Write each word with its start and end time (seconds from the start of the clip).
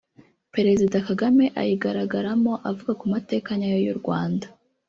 Perezida 0.55 0.97
Kagame 1.07 1.45
ayigaragaramo 1.61 2.53
avuga 2.69 2.91
ku 2.99 3.05
mateka 3.13 3.49
nyayo 3.59 3.79
y’u 3.85 3.97
Rwanda 3.99 4.45